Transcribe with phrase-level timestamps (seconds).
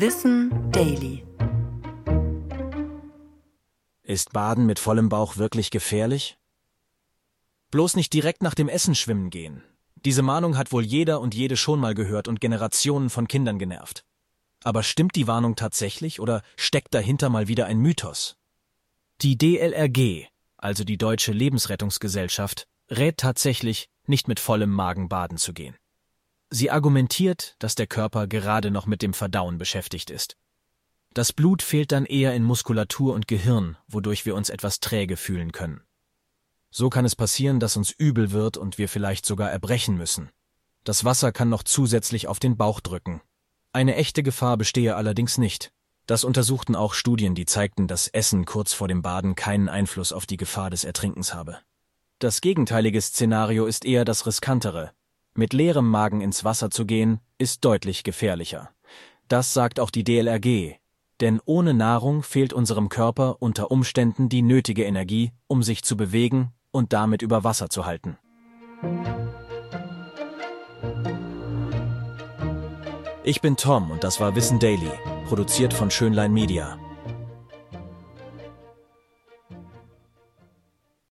[0.00, 1.26] Wissen Daily.
[4.04, 6.38] Ist Baden mit vollem Bauch wirklich gefährlich?
[7.72, 9.64] Bloß nicht direkt nach dem Essen schwimmen gehen.
[9.96, 14.04] Diese Mahnung hat wohl jeder und jede schon mal gehört und Generationen von Kindern genervt.
[14.62, 18.36] Aber stimmt die Warnung tatsächlich oder steckt dahinter mal wieder ein Mythos?
[19.22, 20.28] Die DLRG,
[20.58, 25.74] also die Deutsche Lebensrettungsgesellschaft, rät tatsächlich, nicht mit vollem Magen baden zu gehen.
[26.50, 30.36] Sie argumentiert, dass der Körper gerade noch mit dem Verdauen beschäftigt ist.
[31.12, 35.52] Das Blut fehlt dann eher in Muskulatur und Gehirn, wodurch wir uns etwas träge fühlen
[35.52, 35.82] können.
[36.70, 40.30] So kann es passieren, dass uns übel wird und wir vielleicht sogar erbrechen müssen.
[40.84, 43.20] Das Wasser kann noch zusätzlich auf den Bauch drücken.
[43.72, 45.72] Eine echte Gefahr bestehe allerdings nicht.
[46.06, 50.24] Das untersuchten auch Studien, die zeigten, dass Essen kurz vor dem Baden keinen Einfluss auf
[50.24, 51.58] die Gefahr des Ertrinkens habe.
[52.18, 54.92] Das gegenteilige Szenario ist eher das riskantere,
[55.38, 58.70] mit leerem Magen ins Wasser zu gehen, ist deutlich gefährlicher.
[59.28, 60.74] Das sagt auch die DLRG,
[61.20, 66.50] denn ohne Nahrung fehlt unserem Körper unter Umständen die nötige Energie, um sich zu bewegen
[66.72, 68.18] und damit über Wasser zu halten.
[73.22, 74.90] Ich bin Tom und das war Wissen Daily,
[75.26, 76.78] produziert von Schönlein Media.